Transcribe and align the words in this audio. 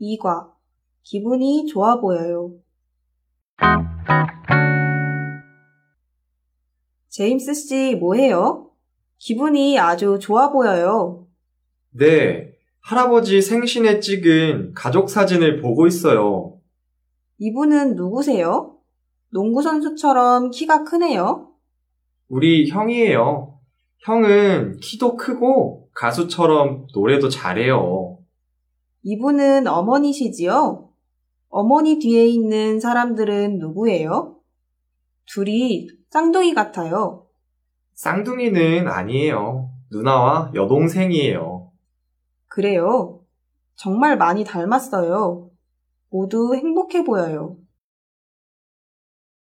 2과 0.00 0.50
기분이 1.02 1.66
좋아 1.66 2.00
보여요. 2.00 2.52
제임스 7.08 7.54
씨 7.54 7.96
뭐해요? 7.96 8.70
기분이 9.18 9.78
아주 9.78 10.18
좋아 10.20 10.50
보여요. 10.52 11.26
네, 11.90 12.52
할아버지 12.80 13.42
생신에 13.42 14.00
찍은 14.00 14.74
가족 14.74 15.10
사진을 15.10 15.60
보고 15.60 15.86
있어요. 15.86 16.58
이분은 17.38 17.96
누구세요? 17.96 18.76
농구선수처럼 19.30 20.50
키가 20.50 20.84
크네요. 20.84 21.48
우리 22.28 22.68
형이에요. 22.68 23.58
형은 24.00 24.78
키도 24.80 25.16
크고 25.16 25.88
가수처럼 25.94 26.86
노래도 26.94 27.28
잘해요. 27.28 28.17
이분은 29.08 29.66
어머니시지요? 29.66 30.90
어머니 31.48 31.98
뒤에 31.98 32.26
있는 32.26 32.78
사람들은 32.78 33.58
누구예요? 33.58 34.36
둘이 35.24 35.88
쌍둥이 36.10 36.52
같아요. 36.52 37.24
쌍둥이는 37.94 38.86
아니에요. 38.86 39.70
누나와 39.90 40.52
여동생이에요. 40.54 41.70
그래요. 42.48 43.20
정말 43.76 44.18
많이 44.18 44.44
닮았어요. 44.44 45.48
모두 46.10 46.54
행복해 46.54 47.02
보여요. 47.04 47.56